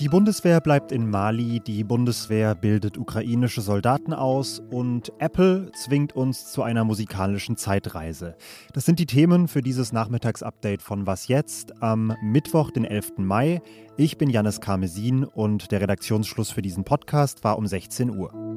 Die 0.00 0.08
Bundeswehr 0.08 0.60
bleibt 0.60 0.92
in 0.92 1.10
Mali, 1.10 1.58
die 1.58 1.82
Bundeswehr 1.82 2.54
bildet 2.54 2.96
ukrainische 2.96 3.62
Soldaten 3.62 4.12
aus 4.12 4.62
und 4.70 5.12
Apple 5.18 5.72
zwingt 5.72 6.14
uns 6.14 6.52
zu 6.52 6.62
einer 6.62 6.84
musikalischen 6.84 7.56
Zeitreise. 7.56 8.36
Das 8.72 8.86
sind 8.86 9.00
die 9.00 9.06
Themen 9.06 9.48
für 9.48 9.60
dieses 9.60 9.92
Nachmittagsupdate 9.92 10.82
von 10.82 11.08
Was 11.08 11.26
jetzt 11.26 11.82
am 11.82 12.14
Mittwoch, 12.22 12.70
den 12.70 12.84
11. 12.84 13.14
Mai. 13.18 13.60
Ich 13.96 14.18
bin 14.18 14.30
Janis 14.30 14.60
Karmesin 14.60 15.24
und 15.24 15.72
der 15.72 15.80
Redaktionsschluss 15.80 16.52
für 16.52 16.62
diesen 16.62 16.84
Podcast 16.84 17.42
war 17.42 17.58
um 17.58 17.66
16 17.66 18.16
Uhr. 18.16 18.47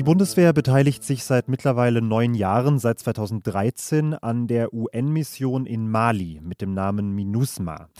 Die 0.00 0.04
Bundeswehr 0.04 0.54
beteiligt 0.54 1.04
sich 1.04 1.24
seit 1.24 1.50
mittlerweile 1.50 2.00
neun 2.00 2.32
Jahren, 2.32 2.78
seit 2.78 2.98
2013, 3.00 4.14
an 4.14 4.46
der 4.46 4.72
UN-Mission 4.72 5.66
in 5.66 5.90
Mali 5.90 6.40
mit 6.42 6.62
dem 6.62 6.72
Namen 6.72 7.14
MINUSMA. 7.14 7.90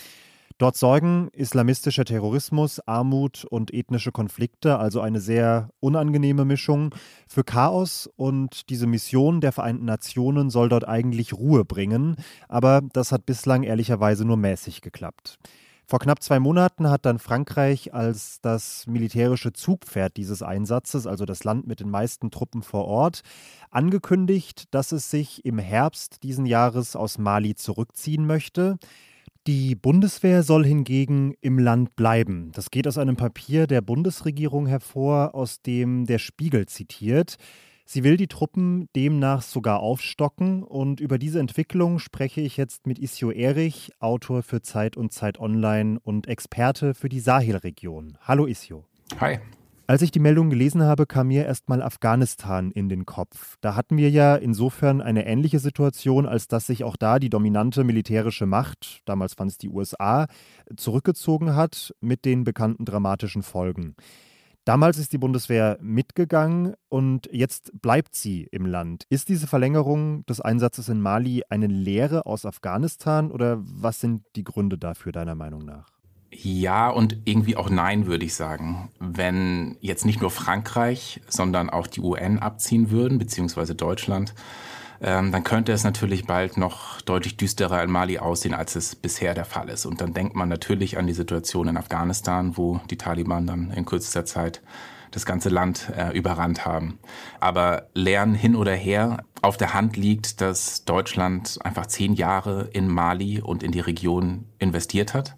Dort 0.57 0.79
sorgen 0.79 1.29
islamistischer 1.35 2.07
Terrorismus, 2.07 2.81
Armut 2.89 3.45
und 3.45 3.75
ethnische 3.75 4.13
Konflikte, 4.13 4.79
also 4.79 5.03
eine 5.03 5.21
sehr 5.21 5.69
unangenehme 5.81 6.47
Mischung, 6.47 6.95
für 7.29 7.45
Chaos 7.45 8.09
und 8.17 8.71
diese 8.71 8.87
Mission 8.87 9.43
der 9.43 9.53
Vereinten 9.53 9.85
Nationen 9.85 10.49
soll 10.49 10.71
dort 10.71 10.89
eigentlich 10.89 11.35
Ruhe 11.35 11.67
bringen, 11.67 12.17
aber 12.49 12.81
das 12.95 13.13
hat 13.13 13.27
bislang 13.27 13.63
ehrlicherweise 13.63 14.25
nur 14.25 14.39
mäßig 14.39 14.81
geklappt. 14.81 15.39
Vor 15.91 15.99
knapp 15.99 16.23
zwei 16.23 16.39
Monaten 16.39 16.89
hat 16.89 17.05
dann 17.05 17.19
Frankreich 17.19 17.93
als 17.93 18.41
das 18.43 18.87
militärische 18.87 19.53
Zugpferd 19.53 20.17
dieses 20.17 20.41
Einsatzes, 20.41 21.05
also 21.05 21.25
das 21.25 21.43
Land 21.43 21.67
mit 21.67 21.81
den 21.81 21.91
meisten 21.91 22.31
Truppen 22.31 22.63
vor 22.63 22.85
Ort, 22.85 23.23
angekündigt, 23.73 24.73
dass 24.73 24.93
es 24.93 25.11
sich 25.11 25.45
im 25.45 25.59
Herbst 25.59 26.23
diesen 26.23 26.47
Jahres 26.47 26.95
aus 26.95 27.19
Mali 27.19 27.57
zurückziehen 27.57 28.25
möchte. 28.25 28.79
Die 29.49 29.75
Bundeswehr 29.75 30.45
soll 30.45 30.65
hingegen 30.65 31.35
im 31.41 31.59
Land 31.59 31.97
bleiben. 31.97 32.53
Das 32.53 32.71
geht 32.71 32.87
aus 32.87 32.97
einem 32.97 33.17
Papier 33.17 33.67
der 33.67 33.81
Bundesregierung 33.81 34.67
hervor, 34.67 35.35
aus 35.35 35.61
dem 35.61 36.07
der 36.07 36.21
Spiegel 36.21 36.67
zitiert. 36.67 37.37
Sie 37.85 38.05
will 38.05 38.17
die 38.17 38.29
Truppen 38.29 38.89
demnach 38.95 39.43
sogar 39.43 39.81
aufstocken 39.81 40.63
und 40.63 41.01
über 41.01 41.19
diese 41.19 41.41
Entwicklung 41.41 41.99
spreche 41.99 42.41
ich 42.41 42.57
jetzt 42.57 42.87
mit 42.87 42.99
Isio 42.99 43.31
Erich, 43.31 43.91
Autor 43.99 44.43
für 44.43 44.63
Zeit 44.63 44.97
und 44.97 45.13
Zeit 45.13 45.41
Online 45.41 45.99
und 46.03 46.29
Experte 46.29 46.95
für 46.95 47.09
die 47.09 47.21
Sahelregion. 47.21 48.17
Hallo 48.23 48.47
Isio. 48.47 48.85
Hi. 49.19 49.41
Als 49.91 50.03
ich 50.03 50.13
die 50.13 50.21
Meldung 50.21 50.51
gelesen 50.51 50.85
habe, 50.85 51.05
kam 51.05 51.27
mir 51.27 51.47
erstmal 51.47 51.83
Afghanistan 51.83 52.71
in 52.71 52.89
den 52.89 53.07
Kopf. 53.07 53.57
Da 53.61 53.75
hatten 53.75 53.97
wir 53.97 54.09
ja 54.09 54.37
insofern 54.37 55.01
eine 55.01 55.27
ähnliche 55.27 55.59
Situation, 55.59 56.27
als 56.27 56.47
dass 56.47 56.69
sich 56.69 56.85
auch 56.85 56.97
da 56.97 57.19
die 57.19 57.29
dominante 57.29 57.83
militärische 57.83 58.47
Macht, 58.47 59.01
damals 59.05 59.37
waren 59.37 59.49
es 59.49 59.59
die 59.59 59.69
USA, 59.69 60.29
zurückgezogen 60.77 61.57
hat 61.57 61.93
mit 62.01 62.25
den 62.25 62.45
bekannten 62.45 62.85
dramatischen 62.85 63.43
Folgen. 63.43 63.97
Damals 64.65 64.99
ist 64.99 65.13
die 65.13 65.19
Bundeswehr 65.19 65.79
mitgegangen 65.81 66.75
und 66.89 67.29
jetzt 67.33 67.73
bleibt 67.81 68.15
sie 68.15 68.47
im 68.53 68.67
Land. 68.67 69.05
Ist 69.09 69.31
diese 69.31 69.47
Verlängerung 69.47 70.25
des 70.27 70.41
Einsatzes 70.41 70.89
in 70.89 71.01
Mali 71.01 71.43
eine 71.49 71.67
Lehre 71.67 72.27
aus 72.27 72.45
Afghanistan 72.45 73.31
oder 73.31 73.59
was 73.61 74.01
sind 74.01 74.23
die 74.37 74.45
Gründe 74.45 74.77
dafür 74.77 75.13
deiner 75.13 75.35
Meinung 75.35 75.65
nach? 75.65 75.87
Ja 76.31 76.91
und 76.91 77.23
irgendwie 77.25 77.57
auch 77.57 77.71
nein, 77.71 78.07
würde 78.07 78.25
ich 78.25 78.35
sagen. 78.35 78.91
Wenn 79.01 79.77
jetzt 79.81 80.05
nicht 80.05 80.21
nur 80.21 80.31
Frankreich, 80.31 81.21
sondern 81.27 81.71
auch 81.71 81.87
die 81.87 82.01
UN 82.01 82.39
abziehen 82.39 82.91
würden, 82.91 83.19
beziehungsweise 83.19 83.75
Deutschland, 83.75 84.35
ähm, 85.01 85.33
dann 85.33 85.45
könnte 85.45 85.73
es 85.73 85.85
natürlich 85.85 86.27
bald 86.27 86.57
noch 86.57 87.01
deutlich 87.01 87.37
düsterer 87.37 87.83
in 87.83 87.91
Mali 87.91 88.19
aussehen, 88.19 88.55
als 88.55 88.77
es 88.77 88.95
bisher 88.95 89.35
der 89.35 89.45
Fall 89.45 89.69
ist. 89.69 89.87
Und 89.87 90.01
dann 90.01 90.13
denkt 90.13 90.37
man 90.37 90.49
natürlich 90.49 90.99
an 90.99 91.07
die 91.07 91.13
Situation 91.13 91.69
in 91.69 91.77
Afghanistan, 91.77 92.57
wo 92.57 92.81
die 92.91 92.99
Taliban 92.99 93.47
dann 93.47 93.71
in 93.71 93.87
kürzester 93.87 94.25
Zeit 94.25 94.63
das 95.11 95.27
ganze 95.27 95.49
Land 95.49 95.91
äh, 95.97 96.17
überrannt 96.17 96.65
haben. 96.65 96.99
Aber 97.41 97.89
Lernen 97.95 98.35
hin 98.35 98.55
oder 98.55 98.75
her, 98.75 99.25
auf 99.43 99.57
der 99.57 99.75
Hand 99.75 99.97
liegt, 99.97 100.41
dass 100.41 100.85
Deutschland 100.85 101.59
einfach 101.65 101.87
zehn 101.87 102.15
Jahre 102.15 102.69
in 102.73 102.87
Mali 102.87 103.41
und 103.41 103.63
in 103.63 103.73
die 103.73 103.81
Region 103.81 104.45
investiert 104.59 105.15
hat 105.15 105.37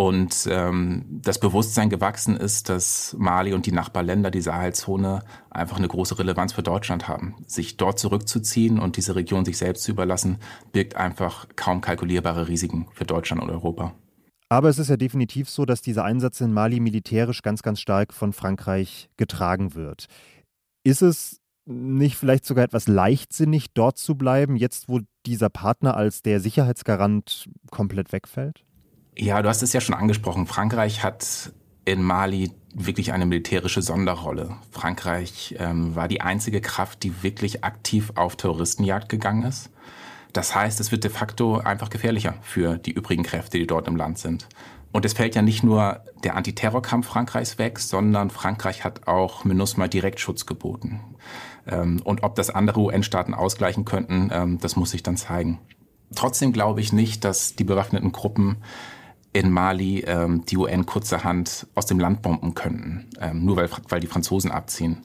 und 0.00 0.46
ähm, 0.48 1.04
das 1.08 1.40
Bewusstsein 1.40 1.90
gewachsen 1.90 2.36
ist, 2.36 2.68
dass 2.68 3.16
Mali 3.18 3.52
und 3.52 3.66
die 3.66 3.72
Nachbarländer, 3.72 4.30
die 4.30 4.40
Sahelzone, 4.40 5.24
einfach 5.50 5.76
eine 5.76 5.88
große 5.88 6.16
Relevanz 6.20 6.52
für 6.52 6.62
Deutschland 6.62 7.08
haben. 7.08 7.34
Sich 7.48 7.76
dort 7.78 7.98
zurückzuziehen 7.98 8.78
und 8.78 8.96
diese 8.96 9.16
Region 9.16 9.44
sich 9.44 9.58
selbst 9.58 9.82
zu 9.82 9.90
überlassen, 9.90 10.38
birgt 10.70 10.94
einfach 10.94 11.48
kaum 11.56 11.80
kalkulierbare 11.80 12.46
Risiken 12.46 12.86
für 12.92 13.06
Deutschland 13.06 13.42
und 13.42 13.50
Europa. 13.50 13.92
Aber 14.48 14.68
es 14.68 14.78
ist 14.78 14.88
ja 14.88 14.96
definitiv 14.96 15.50
so, 15.50 15.64
dass 15.64 15.82
dieser 15.82 16.04
Einsatz 16.04 16.40
in 16.40 16.52
Mali 16.52 16.78
militärisch 16.78 17.42
ganz, 17.42 17.62
ganz 17.62 17.80
stark 17.80 18.14
von 18.14 18.32
Frankreich 18.32 19.10
getragen 19.16 19.74
wird. 19.74 20.06
Ist 20.84 21.02
es 21.02 21.40
nicht 21.66 22.14
vielleicht 22.14 22.46
sogar 22.46 22.62
etwas 22.62 22.86
leichtsinnig, 22.86 23.72
dort 23.74 23.98
zu 23.98 24.14
bleiben, 24.14 24.54
jetzt 24.54 24.88
wo 24.88 25.00
dieser 25.26 25.50
Partner 25.50 25.96
als 25.96 26.22
der 26.22 26.38
Sicherheitsgarant 26.38 27.50
komplett 27.72 28.12
wegfällt? 28.12 28.64
Ja, 29.18 29.42
du 29.42 29.48
hast 29.48 29.62
es 29.62 29.72
ja 29.72 29.80
schon 29.80 29.96
angesprochen. 29.96 30.46
Frankreich 30.46 31.02
hat 31.02 31.52
in 31.84 32.02
Mali 32.02 32.52
wirklich 32.72 33.12
eine 33.12 33.26
militärische 33.26 33.82
Sonderrolle. 33.82 34.56
Frankreich 34.70 35.56
ähm, 35.58 35.96
war 35.96 36.06
die 36.06 36.20
einzige 36.20 36.60
Kraft, 36.60 37.02
die 37.02 37.22
wirklich 37.22 37.64
aktiv 37.64 38.12
auf 38.14 38.36
Terroristenjagd 38.36 39.08
gegangen 39.08 39.42
ist. 39.42 39.70
Das 40.32 40.54
heißt, 40.54 40.78
es 40.78 40.92
wird 40.92 41.02
de 41.02 41.10
facto 41.10 41.58
einfach 41.58 41.90
gefährlicher 41.90 42.34
für 42.42 42.78
die 42.78 42.92
übrigen 42.92 43.24
Kräfte, 43.24 43.58
die 43.58 43.66
dort 43.66 43.88
im 43.88 43.96
Land 43.96 44.18
sind. 44.18 44.48
Und 44.92 45.04
es 45.04 45.14
fällt 45.14 45.34
ja 45.34 45.42
nicht 45.42 45.64
nur 45.64 46.04
der 46.22 46.36
Antiterrorkampf 46.36 47.08
Frankreichs 47.08 47.58
weg, 47.58 47.80
sondern 47.80 48.30
Frankreich 48.30 48.84
hat 48.84 49.08
auch 49.08 49.44
MINUSMA 49.44 49.88
Direktschutz 49.88 50.46
geboten. 50.46 51.00
Ähm, 51.66 52.00
und 52.04 52.22
ob 52.22 52.36
das 52.36 52.50
andere 52.50 52.80
UN-Staaten 52.80 53.34
ausgleichen 53.34 53.84
könnten, 53.84 54.30
ähm, 54.32 54.58
das 54.60 54.76
muss 54.76 54.90
sich 54.90 55.02
dann 55.02 55.16
zeigen. 55.16 55.58
Trotzdem 56.14 56.52
glaube 56.52 56.80
ich 56.80 56.92
nicht, 56.92 57.24
dass 57.24 57.56
die 57.56 57.64
bewaffneten 57.64 58.12
Gruppen 58.12 58.58
in 59.32 59.50
Mali 59.50 60.00
ähm, 60.06 60.44
die 60.46 60.56
UN 60.56 60.86
kurzerhand 60.86 61.66
aus 61.74 61.86
dem 61.86 61.98
Land 61.98 62.22
bomben 62.22 62.54
könnten, 62.54 63.06
ähm, 63.20 63.44
nur 63.44 63.56
weil, 63.56 63.68
weil 63.88 64.00
die 64.00 64.06
Franzosen 64.06 64.50
abziehen. 64.50 65.02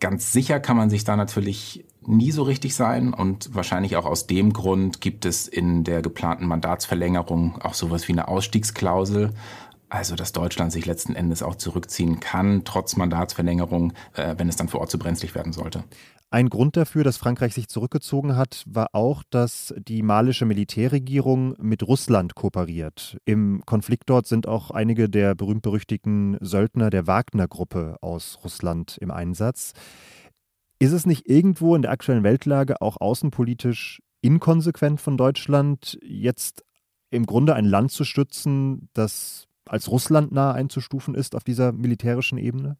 Ganz 0.00 0.32
sicher 0.32 0.60
kann 0.60 0.76
man 0.76 0.90
sich 0.90 1.04
da 1.04 1.16
natürlich 1.16 1.84
nie 2.06 2.30
so 2.30 2.42
richtig 2.42 2.74
sein 2.74 3.12
und 3.14 3.54
wahrscheinlich 3.54 3.96
auch 3.96 4.06
aus 4.06 4.26
dem 4.26 4.52
Grund 4.52 5.00
gibt 5.00 5.24
es 5.24 5.48
in 5.48 5.84
der 5.84 6.02
geplanten 6.02 6.46
Mandatsverlängerung 6.46 7.60
auch 7.62 7.74
sowas 7.74 8.06
wie 8.06 8.12
eine 8.12 8.28
Ausstiegsklausel, 8.28 9.32
also 9.88 10.16
dass 10.16 10.32
Deutschland 10.32 10.72
sich 10.72 10.86
letzten 10.86 11.14
Endes 11.14 11.42
auch 11.42 11.56
zurückziehen 11.56 12.20
kann, 12.20 12.64
trotz 12.64 12.96
Mandatsverlängerung, 12.96 13.92
äh, 14.14 14.34
wenn 14.38 14.48
es 14.48 14.56
dann 14.56 14.68
vor 14.68 14.80
Ort 14.80 14.90
zu 14.90 14.98
brenzlig 14.98 15.34
werden 15.34 15.52
sollte. 15.52 15.84
Ein 16.28 16.48
Grund 16.48 16.76
dafür, 16.76 17.04
dass 17.04 17.18
Frankreich 17.18 17.54
sich 17.54 17.68
zurückgezogen 17.68 18.36
hat, 18.36 18.64
war 18.66 18.88
auch, 18.92 19.22
dass 19.30 19.72
die 19.78 20.02
malische 20.02 20.44
Militärregierung 20.44 21.54
mit 21.58 21.84
Russland 21.84 22.34
kooperiert. 22.34 23.16
Im 23.24 23.62
Konflikt 23.64 24.10
dort 24.10 24.26
sind 24.26 24.48
auch 24.48 24.72
einige 24.72 25.08
der 25.08 25.36
berühmt-berüchtigten 25.36 26.36
Söldner 26.40 26.90
der 26.90 27.06
Wagner-Gruppe 27.06 27.96
aus 28.00 28.40
Russland 28.42 28.98
im 29.00 29.12
Einsatz. 29.12 29.72
Ist 30.80 30.92
es 30.92 31.06
nicht 31.06 31.28
irgendwo 31.28 31.76
in 31.76 31.82
der 31.82 31.92
aktuellen 31.92 32.24
Weltlage 32.24 32.82
auch 32.82 33.00
außenpolitisch 33.00 34.02
inkonsequent 34.20 35.00
von 35.00 35.16
Deutschland, 35.16 35.96
jetzt 36.02 36.64
im 37.10 37.24
Grunde 37.24 37.54
ein 37.54 37.64
Land 37.64 37.92
zu 37.92 38.04
stützen, 38.04 38.88
das 38.92 39.45
als 39.66 39.90
Russland 39.90 40.32
nah 40.32 40.52
einzustufen 40.52 41.14
ist 41.14 41.34
auf 41.34 41.44
dieser 41.44 41.72
militärischen 41.72 42.38
Ebene? 42.38 42.76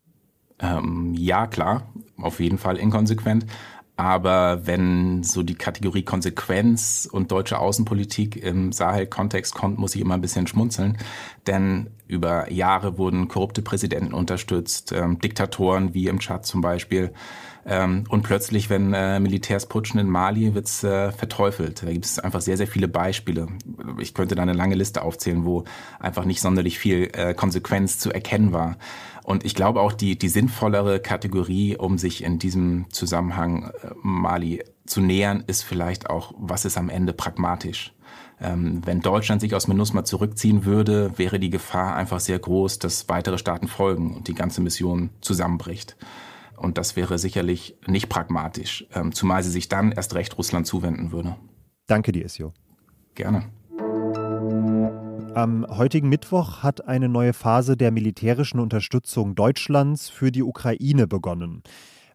Ähm, 0.58 1.14
ja, 1.14 1.46
klar, 1.46 1.92
auf 2.16 2.40
jeden 2.40 2.58
Fall 2.58 2.76
inkonsequent. 2.76 3.46
Aber 3.98 4.66
wenn 4.66 5.22
so 5.22 5.42
die 5.42 5.54
Kategorie 5.54 6.02
Konsequenz 6.02 7.08
und 7.10 7.32
deutsche 7.32 7.58
Außenpolitik 7.58 8.36
im 8.36 8.72
Sahel-Kontext 8.72 9.54
kommt, 9.54 9.78
muss 9.78 9.94
ich 9.94 10.02
immer 10.02 10.14
ein 10.14 10.20
bisschen 10.20 10.46
schmunzeln. 10.46 10.98
Denn 11.46 11.88
über 12.06 12.50
Jahre 12.52 12.98
wurden 12.98 13.28
korrupte 13.28 13.62
Präsidenten 13.62 14.12
unterstützt, 14.12 14.92
ähm, 14.92 15.18
Diktatoren 15.18 15.94
wie 15.94 16.06
im 16.06 16.20
Tschad 16.20 16.46
zum 16.46 16.60
Beispiel. 16.60 17.12
Ähm, 17.68 18.04
und 18.08 18.22
plötzlich, 18.22 18.70
wenn 18.70 18.94
äh, 18.94 19.18
Militärs 19.18 19.66
putschen 19.66 19.98
in 19.98 20.08
Mali, 20.08 20.54
wird's 20.54 20.84
äh, 20.84 21.10
verteufelt. 21.10 21.82
Da 21.82 21.92
gibt 21.92 22.04
es 22.04 22.20
einfach 22.20 22.40
sehr, 22.40 22.56
sehr 22.56 22.68
viele 22.68 22.86
Beispiele. 22.86 23.48
Ich 23.98 24.14
könnte 24.14 24.36
da 24.36 24.42
eine 24.42 24.52
lange 24.52 24.76
Liste 24.76 25.02
aufzählen, 25.02 25.44
wo 25.44 25.64
einfach 25.98 26.24
nicht 26.24 26.40
sonderlich 26.40 26.78
viel 26.78 27.10
äh, 27.12 27.34
Konsequenz 27.34 27.98
zu 27.98 28.12
erkennen 28.12 28.52
war. 28.52 28.76
Und 29.24 29.44
ich 29.44 29.56
glaube 29.56 29.80
auch 29.80 29.92
die, 29.92 30.16
die 30.16 30.28
sinnvollere 30.28 31.00
Kategorie, 31.00 31.76
um 31.76 31.98
sich 31.98 32.22
in 32.22 32.38
diesem 32.38 32.86
Zusammenhang 32.90 33.72
äh, 33.82 33.90
Mali 34.00 34.62
zu 34.86 35.00
nähern, 35.00 35.42
ist 35.48 35.62
vielleicht 35.62 36.08
auch, 36.08 36.32
was 36.38 36.64
ist 36.64 36.78
am 36.78 36.88
Ende 36.88 37.12
pragmatisch. 37.12 37.92
Ähm, 38.40 38.82
wenn 38.84 39.00
Deutschland 39.00 39.40
sich 39.40 39.54
aus 39.54 39.66
MINUSMA 39.66 40.04
zurückziehen 40.04 40.64
würde, 40.64 41.16
wäre 41.16 41.38
die 41.38 41.50
Gefahr 41.50 41.96
einfach 41.96 42.20
sehr 42.20 42.38
groß, 42.38 42.78
dass 42.78 43.08
weitere 43.08 43.38
Staaten 43.38 43.68
folgen 43.68 44.14
und 44.14 44.28
die 44.28 44.34
ganze 44.34 44.60
Mission 44.60 45.10
zusammenbricht. 45.20 45.96
Und 46.56 46.78
das 46.78 46.96
wäre 46.96 47.18
sicherlich 47.18 47.76
nicht 47.86 48.08
pragmatisch, 48.08 48.86
ähm, 48.94 49.12
zumal 49.12 49.42
sie 49.42 49.50
sich 49.50 49.68
dann 49.68 49.92
erst 49.92 50.14
recht 50.14 50.36
Russland 50.36 50.66
zuwenden 50.66 51.12
würde. 51.12 51.36
Danke 51.86 52.12
dir, 52.12 52.24
Isio. 52.24 52.52
Gerne. 53.14 53.44
Am 55.34 55.66
heutigen 55.68 56.08
Mittwoch 56.08 56.62
hat 56.62 56.88
eine 56.88 57.10
neue 57.10 57.34
Phase 57.34 57.76
der 57.76 57.90
militärischen 57.90 58.58
Unterstützung 58.58 59.34
Deutschlands 59.34 60.08
für 60.08 60.32
die 60.32 60.42
Ukraine 60.42 61.06
begonnen. 61.06 61.62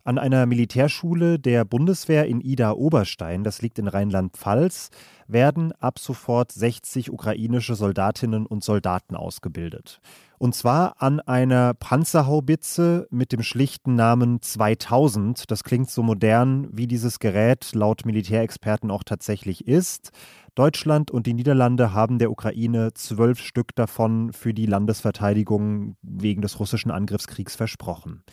An 0.04 0.18
einer 0.18 0.48
Militärschule 0.48 1.38
der 1.38 1.64
Bundeswehr 1.64 2.26
in 2.26 2.42
Ida-Oberstein, 2.42 3.44
das 3.44 3.62
liegt 3.62 3.78
in 3.78 3.88
Rheinland-Pfalz, 3.88 4.90
werden 5.28 5.74
ab 5.74 6.00
sofort 6.00 6.52
60 6.52 7.12
ukrainische 7.12 7.76
Soldatinnen 7.76 8.48
und 8.48 8.64
Soldaten 8.64 9.16
ausgebildet. 9.16 10.02
Und 10.40 10.56
zwar 10.56 11.00
an 11.00 11.20
einer 11.20 11.76
Panzerhaubitze 11.76 13.08
mit 13.12 13.32
dem 13.32 13.44
schlichten 13.44 13.94
Namen 13.94 14.42
2000. 14.42 15.52
Das 15.52 15.64
klingt 15.64 15.92
so 15.92 16.02
modern, 16.02 16.68
wie 16.72 16.88
dieses 16.88 17.20
Gerät 17.20 17.76
laut 17.76 18.04
Militärexperten 18.04 18.90
auch 18.90 19.04
tatsächlich 19.04 19.68
ist. 19.68 20.10
Deutschland 20.56 21.12
und 21.12 21.28
die 21.28 21.36
Niederlande 21.36 21.94
haben 21.94 22.18
der 22.18 22.32
Ukraine 22.32 22.92
zwölf 22.96 23.40
Stück 23.40 23.76
davon 23.76 24.34
für 24.34 24.56
die 24.56 24.66
Landesverteidigung 24.66 25.96
wegen 26.02 26.42
des 26.42 26.60
russischen 26.60 26.90
Angriffskriegs 26.90 27.56
versprochen. 27.56 28.24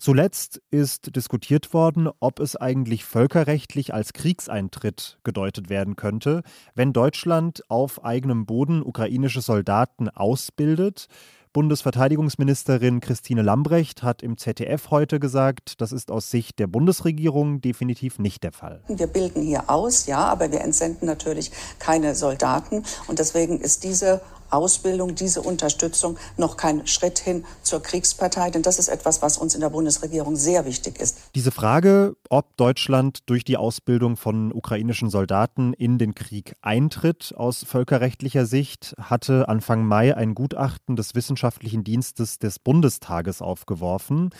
Zuletzt 0.00 0.62
ist 0.70 1.16
diskutiert 1.16 1.74
worden, 1.74 2.08
ob 2.20 2.38
es 2.38 2.54
eigentlich 2.54 3.04
völkerrechtlich 3.04 3.92
als 3.92 4.12
Kriegseintritt 4.12 5.18
gedeutet 5.24 5.70
werden 5.70 5.96
könnte, 5.96 6.42
wenn 6.76 6.92
Deutschland 6.92 7.68
auf 7.68 8.04
eigenem 8.04 8.46
Boden 8.46 8.84
ukrainische 8.84 9.40
Soldaten 9.40 10.08
ausbildet. 10.08 11.08
Bundesverteidigungsministerin 11.52 13.00
Christine 13.00 13.42
Lambrecht 13.42 14.04
hat 14.04 14.22
im 14.22 14.36
ZDF 14.36 14.92
heute 14.92 15.18
gesagt, 15.18 15.80
das 15.80 15.90
ist 15.90 16.12
aus 16.12 16.30
Sicht 16.30 16.60
der 16.60 16.68
Bundesregierung 16.68 17.60
definitiv 17.60 18.20
nicht 18.20 18.44
der 18.44 18.52
Fall. 18.52 18.84
Wir 18.86 19.08
bilden 19.08 19.42
hier 19.42 19.68
aus, 19.68 20.06
ja, 20.06 20.18
aber 20.18 20.52
wir 20.52 20.60
entsenden 20.60 21.06
natürlich 21.06 21.50
keine 21.80 22.14
Soldaten. 22.14 22.84
Und 23.08 23.18
deswegen 23.18 23.60
ist 23.60 23.82
diese 23.82 24.20
Ausbildung, 24.50 25.14
diese 25.14 25.42
Unterstützung 25.42 26.16
noch 26.36 26.56
kein 26.56 26.86
Schritt 26.86 27.18
hin 27.18 27.44
zur 27.62 27.82
Kriegspartei, 27.82 28.50
denn 28.50 28.62
das 28.62 28.78
ist 28.78 28.88
etwas, 28.88 29.22
was 29.22 29.38
uns 29.38 29.54
in 29.54 29.60
der 29.60 29.70
Bundesregierung 29.70 30.36
sehr 30.36 30.64
wichtig 30.64 31.00
ist. 31.00 31.18
Diese 31.34 31.50
Frage, 31.50 32.16
ob 32.30 32.56
Deutschland 32.56 33.20
durch 33.26 33.44
die 33.44 33.56
Ausbildung 33.56 34.16
von 34.16 34.52
ukrainischen 34.52 35.10
Soldaten 35.10 35.72
in 35.72 35.98
den 35.98 36.14
Krieg 36.14 36.54
eintritt, 36.62 37.34
aus 37.36 37.64
völkerrechtlicher 37.64 38.46
Sicht, 38.46 38.94
hatte 39.00 39.48
Anfang 39.48 39.84
Mai 39.84 40.16
ein 40.16 40.34
Gutachten 40.34 40.96
des 40.96 41.14
Wissenschaftlichen 41.14 41.84
Dienstes 41.84 42.38
des 42.38 42.58
Bundestages 42.58 43.42
aufgeworfen. 43.42 44.30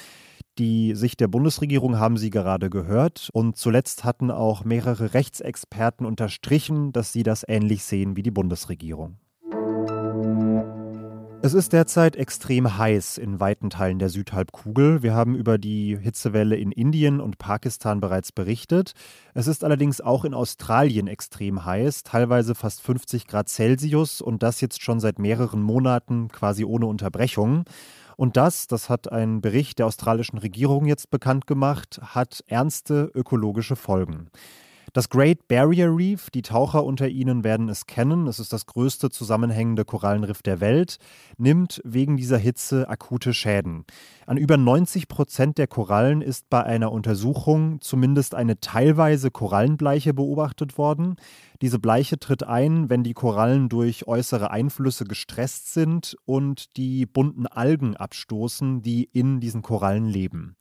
Die 0.58 0.96
Sicht 0.96 1.20
der 1.20 1.28
Bundesregierung 1.28 1.99
haben 1.99 2.16
Sie 2.16 2.31
gerade 2.31 2.69
gehört. 2.69 3.31
Und 3.32 3.56
zuletzt 3.56 4.02
hatten 4.02 4.32
auch 4.32 4.64
mehrere 4.64 5.14
Rechtsexperten 5.14 6.05
unterstrichen, 6.05 6.93
dass 6.93 7.12
sie 7.12 7.22
das 7.22 7.44
ähnlich 7.46 7.84
sehen 7.84 8.16
wie 8.16 8.25
die 8.25 8.32
Bundesregierung. 8.32 9.19
Es 11.40 11.55
ist 11.55 11.73
derzeit 11.73 12.17
extrem 12.17 12.79
heiß 12.79 13.17
in 13.17 13.38
weiten 13.38 13.70
Teilen 13.70 14.00
der 14.00 14.08
Südhalbkugel. 14.08 15.05
Wir 15.05 15.14
haben 15.14 15.37
über 15.37 15.56
die 15.56 15.96
Hitzewelle 15.96 16.56
in 16.56 16.73
Indien 16.73 17.20
und 17.20 17.38
Pakistan 17.38 18.00
bereits 18.00 18.32
berichtet. 18.32 18.93
Es 19.35 19.46
ist 19.46 19.62
allerdings 19.62 20.00
auch 20.00 20.25
in 20.25 20.35
Australien 20.35 21.06
extrem 21.06 21.64
heiß, 21.64 22.02
teilweise 22.02 22.56
fast 22.56 22.82
50 22.82 23.29
Grad 23.29 23.49
Celsius 23.49 24.20
und 24.20 24.43
das 24.43 24.61
jetzt 24.61 24.82
schon 24.82 24.99
seit 24.99 25.20
mehreren 25.20 25.62
Monaten 25.62 26.26
quasi 26.26 26.64
ohne 26.64 26.87
Unterbrechung. 26.87 27.64
Und 28.17 28.37
das, 28.37 28.67
das 28.67 28.91
hat 28.91 29.12
ein 29.12 29.41
Bericht 29.41 29.79
der 29.79 29.87
australischen 29.87 30.41
Regierung 30.41 30.87
jetzt 30.87 31.08
bekannt 31.08 31.46
gemacht, 31.46 32.00
hat 32.02 32.43
ernste 32.49 33.12
ökologische 33.14 33.76
Folgen. 33.76 34.29
Das 34.94 35.11
Great 35.11 35.49
Barrier 35.49 35.94
Reef, 35.94 36.31
die 36.31 36.43
Taucher 36.43 36.82
unter 36.82 37.08
Ihnen 37.08 37.44
werden 37.44 37.69
es 37.69 37.87
kennen, 37.87 38.26
es 38.26 38.38
ist 38.38 38.52
das 38.52 38.64
größte 38.67 39.11
zusammenhängende 39.11 39.85
Korallenriff 39.85 40.43
der 40.43 40.61
Welt, 40.61 40.96
nimmt 41.37 41.82
wegen 41.85 42.17
dieser 42.17 42.38
Hitze 42.38 42.88
akute 42.88 43.35
Schäden. 43.35 43.85
An 44.26 44.38
über 44.38 44.56
90 44.56 45.08
Prozent 45.08 45.58
der 45.58 45.67
Korallen 45.67 46.23
ist 46.23 46.49
bei 46.49 46.64
einer 46.64 46.90
Untersuchung 46.90 47.81
zumindest 47.81 48.35
eine 48.35 48.61
teilweise 48.61 49.31
Korallenbleiche 49.31 50.14
beobachtet 50.14 50.79
worden. 50.79 51.17
Diese 51.61 51.79
Bleiche 51.79 52.19
tritt 52.19 52.44
ein, 52.44 52.88
wenn 52.88 53.02
die 53.02 53.14
Korallen 53.14 53.69
durch 53.69 54.06
äußere 54.06 54.50
Einflüsse 54.50 55.05
gestresst 55.05 55.75
sind 55.75 56.17
und 56.25 56.76
die 56.79 57.05
bunten 57.05 57.46
Algen 57.46 57.96
abstoßen, 57.96 58.81
die 58.81 59.05
in 59.12 59.41
diesen 59.41 59.61
Korallen 59.61 60.06
leben. 60.06 60.56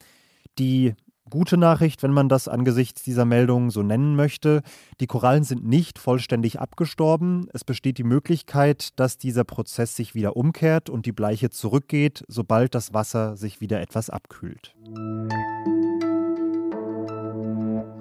Die 0.60 0.96
gute 1.30 1.58
Nachricht, 1.58 2.04
wenn 2.04 2.12
man 2.12 2.30
das 2.30 2.48
angesichts 2.48 3.04
dieser 3.04 3.26
Meldung 3.26 3.72
so 3.72 3.84
nennen 3.84 4.16
möchte. 4.16 4.62
Die 5.00 5.08
Korallen 5.08 5.44
sind 5.44 5.66
nicht 5.66 6.00
vollständig 6.00 6.60
abgestorben. 6.60 7.48
Es 7.54 7.64
besteht 7.64 7.98
die 7.98 8.04
Möglichkeit, 8.04 9.00
dass 9.00 9.18
dieser 9.18 9.44
Prozess 9.44 9.96
sich 9.96 10.16
wieder 10.16 10.36
umkehrt 10.38 10.90
und 10.90 11.06
die 11.06 11.12
Bleiche 11.12 11.50
zurückgeht, 11.50 12.24
sobald 12.28 12.76
das 12.76 12.94
Wasser 12.94 13.38
sich 13.38 13.62
wieder 13.62 13.82
etwas 13.82 14.10
abkühlt. 14.10 14.76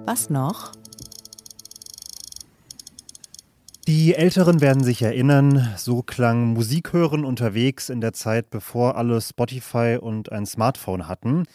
Was 0.05 0.29
noch? 0.29 0.71
Die 3.87 4.15
Älteren 4.15 4.59
werden 4.59 4.83
sich 4.83 5.01
erinnern, 5.01 5.73
so 5.77 6.01
klang 6.01 6.47
Musik 6.47 6.91
hören 6.91 7.23
unterwegs 7.23 7.87
in 7.87 8.01
der 8.01 8.11
Zeit, 8.11 8.49
bevor 8.49 8.97
alle 8.97 9.21
Spotify 9.21 9.97
und 9.97 10.29
ein 10.29 10.45
Smartphone 10.45 11.07
hatten. 11.07 11.45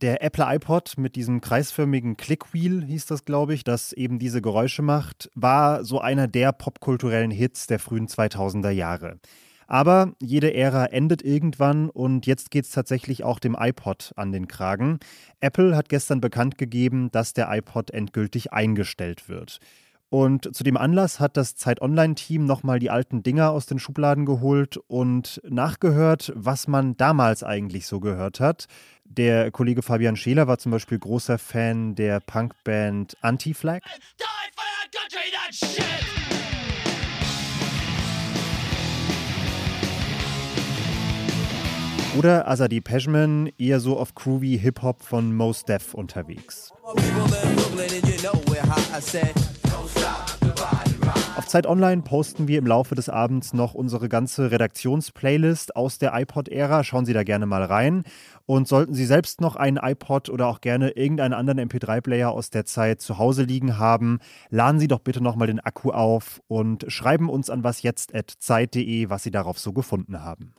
Der 0.00 0.22
Apple 0.22 0.44
iPod 0.46 0.94
mit 0.96 1.16
diesem 1.16 1.40
kreisförmigen 1.40 2.16
Clickwheel 2.16 2.84
hieß 2.84 3.06
das, 3.06 3.24
glaube 3.24 3.52
ich, 3.52 3.64
das 3.64 3.92
eben 3.92 4.20
diese 4.20 4.40
Geräusche 4.40 4.80
macht, 4.80 5.28
war 5.34 5.84
so 5.84 6.00
einer 6.00 6.28
der 6.28 6.52
popkulturellen 6.52 7.32
Hits 7.32 7.66
der 7.66 7.80
frühen 7.80 8.06
2000er 8.06 8.70
Jahre. 8.70 9.18
Aber 9.66 10.12
jede 10.22 10.54
Ära 10.54 10.84
endet 10.84 11.22
irgendwann 11.22 11.90
und 11.90 12.26
jetzt 12.26 12.52
geht 12.52 12.66
es 12.66 12.70
tatsächlich 12.70 13.24
auch 13.24 13.40
dem 13.40 13.56
iPod 13.58 14.12
an 14.14 14.30
den 14.30 14.46
Kragen. 14.46 15.00
Apple 15.40 15.74
hat 15.74 15.88
gestern 15.88 16.20
bekannt 16.20 16.58
gegeben, 16.58 17.10
dass 17.10 17.32
der 17.32 17.50
iPod 17.50 17.90
endgültig 17.90 18.52
eingestellt 18.52 19.28
wird. 19.28 19.58
Und 20.10 20.54
zu 20.56 20.64
dem 20.64 20.78
Anlass 20.78 21.20
hat 21.20 21.36
das 21.36 21.54
Zeit 21.54 21.82
Online-Team 21.82 22.46
nochmal 22.46 22.78
die 22.78 22.88
alten 22.88 23.22
Dinger 23.22 23.50
aus 23.50 23.66
den 23.66 23.78
Schubladen 23.78 24.24
geholt 24.24 24.78
und 24.86 25.42
nachgehört, 25.46 26.32
was 26.34 26.66
man 26.66 26.96
damals 26.96 27.42
eigentlich 27.42 27.86
so 27.86 28.00
gehört 28.00 28.40
hat. 28.40 28.68
Der 29.10 29.50
Kollege 29.50 29.82
Fabian 29.82 30.16
Scheler 30.16 30.46
war 30.46 30.58
zum 30.58 30.72
Beispiel 30.72 30.98
großer 30.98 31.38
Fan 31.38 31.94
der 31.94 32.20
Punkband 32.20 33.16
Anti-Flag. 33.20 33.82
Oder 42.16 42.48
Azadi 42.48 42.80
Peshman 42.80 43.50
eher 43.58 43.80
so 43.80 43.96
auf 43.98 44.14
groovy 44.14 44.58
Hip-Hop 44.58 45.02
von 45.02 45.34
Mos 45.34 45.64
Def 45.64 45.94
unterwegs. 45.94 46.72
Auf 51.38 51.46
Zeit 51.46 51.68
Online 51.68 52.02
posten 52.02 52.48
wir 52.48 52.58
im 52.58 52.66
Laufe 52.66 52.96
des 52.96 53.08
Abends 53.08 53.52
noch 53.52 53.72
unsere 53.72 54.08
ganze 54.08 54.50
Redaktionsplaylist 54.50 55.76
aus 55.76 55.98
der 55.98 56.12
iPod-Ära. 56.12 56.82
Schauen 56.82 57.06
Sie 57.06 57.12
da 57.12 57.22
gerne 57.22 57.46
mal 57.46 57.62
rein. 57.62 58.02
Und 58.44 58.66
sollten 58.66 58.92
Sie 58.92 59.04
selbst 59.04 59.40
noch 59.40 59.54
einen 59.54 59.76
iPod 59.76 60.30
oder 60.30 60.48
auch 60.48 60.60
gerne 60.60 60.90
irgendeinen 60.90 61.34
anderen 61.34 61.60
MP3-Player 61.60 62.28
aus 62.28 62.50
der 62.50 62.64
Zeit 62.64 63.00
zu 63.00 63.18
Hause 63.18 63.44
liegen 63.44 63.78
haben, 63.78 64.18
laden 64.50 64.80
Sie 64.80 64.88
doch 64.88 64.98
bitte 64.98 65.22
nochmal 65.22 65.46
den 65.46 65.60
Akku 65.60 65.92
auf 65.92 66.42
und 66.48 66.84
schreiben 66.88 67.28
uns 67.28 67.50
an 67.50 67.62
wasjetzt.zeit.de, 67.62 69.08
was 69.08 69.22
Sie 69.22 69.30
darauf 69.30 69.60
so 69.60 69.72
gefunden 69.72 70.24
haben. 70.24 70.54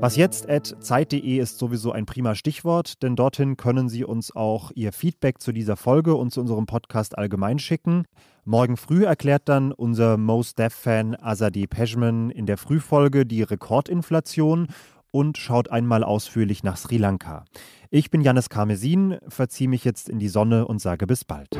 Was 0.00 0.16
jetzt 0.16 0.48
at 0.48 0.74
Zeit.de 0.80 1.38
ist 1.38 1.58
sowieso 1.58 1.92
ein 1.92 2.06
prima 2.06 2.34
Stichwort, 2.34 3.02
denn 3.02 3.16
dorthin 3.16 3.58
können 3.58 3.90
Sie 3.90 4.02
uns 4.02 4.34
auch 4.34 4.72
Ihr 4.74 4.92
Feedback 4.92 5.42
zu 5.42 5.52
dieser 5.52 5.76
Folge 5.76 6.14
und 6.14 6.32
zu 6.32 6.40
unserem 6.40 6.64
Podcast 6.64 7.18
allgemein 7.18 7.58
schicken. 7.58 8.06
Morgen 8.50 8.76
früh 8.76 9.04
erklärt 9.04 9.42
dann 9.44 9.70
unser 9.70 10.16
Most 10.16 10.58
Deaf-Fan 10.58 11.14
Azadi 11.14 11.68
Pejman 11.68 12.30
in 12.30 12.46
der 12.46 12.56
Frühfolge 12.56 13.24
die 13.24 13.44
Rekordinflation 13.44 14.66
und 15.12 15.38
schaut 15.38 15.70
einmal 15.70 16.02
ausführlich 16.02 16.64
nach 16.64 16.76
Sri 16.76 16.96
Lanka. 16.96 17.44
Ich 17.90 18.10
bin 18.10 18.22
Janis 18.22 18.48
Karmesin, 18.48 19.18
verziehe 19.28 19.68
mich 19.68 19.84
jetzt 19.84 20.08
in 20.08 20.18
die 20.18 20.26
Sonne 20.26 20.66
und 20.66 20.80
sage 20.80 21.06
bis 21.06 21.24
bald. 21.24 21.50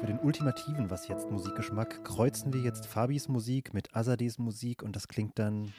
Für 0.00 0.06
den 0.06 0.18
ultimativen 0.20 0.90
Was 0.90 1.08
jetzt 1.08 1.30
Musikgeschmack 1.30 2.04
kreuzen 2.04 2.52
wir 2.52 2.60
jetzt 2.60 2.86
Fabis 2.86 3.26
Musik 3.26 3.74
mit 3.74 3.96
Azadis 3.96 4.38
Musik 4.38 4.82
und 4.82 4.94
das 4.94 5.08
klingt 5.08 5.38
dann. 5.38 5.72